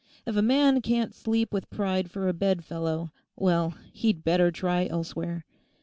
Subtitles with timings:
[0.25, 4.87] If a man can't sleep with pride for a bed fellow, well, he'd better try
[4.87, 5.45] elsewhere.